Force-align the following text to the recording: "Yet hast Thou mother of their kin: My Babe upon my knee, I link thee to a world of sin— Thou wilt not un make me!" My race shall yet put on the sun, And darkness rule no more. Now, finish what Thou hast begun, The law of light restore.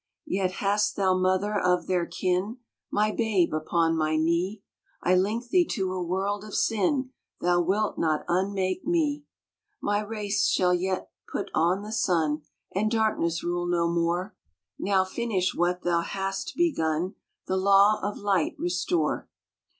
"Yet 0.25 0.53
hast 0.53 0.95
Thou 0.95 1.13
mother 1.15 1.55
of 1.59 1.85
their 1.85 2.07
kin: 2.07 2.57
My 2.89 3.11
Babe 3.11 3.53
upon 3.53 3.95
my 3.95 4.15
knee, 4.17 4.63
I 5.03 5.13
link 5.15 5.49
thee 5.49 5.63
to 5.73 5.93
a 5.93 6.01
world 6.03 6.43
of 6.43 6.55
sin— 6.55 7.11
Thou 7.39 7.61
wilt 7.61 7.99
not 7.99 8.25
un 8.27 8.51
make 8.51 8.83
me!" 8.83 9.25
My 9.79 9.99
race 10.01 10.47
shall 10.47 10.73
yet 10.73 11.11
put 11.31 11.51
on 11.53 11.83
the 11.83 11.91
sun, 11.93 12.41
And 12.73 12.89
darkness 12.89 13.43
rule 13.43 13.67
no 13.67 13.87
more. 13.87 14.35
Now, 14.79 15.03
finish 15.05 15.53
what 15.53 15.83
Thou 15.83 16.01
hast 16.01 16.53
begun, 16.57 17.13
The 17.45 17.57
law 17.57 17.99
of 18.01 18.17
light 18.17 18.55
restore. 18.57 19.29